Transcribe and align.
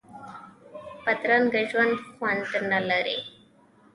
بدرنګه 1.03 1.61
ژوند 1.69 1.93
خوند 2.13 2.49
نه 2.71 2.79
لري 2.89 3.19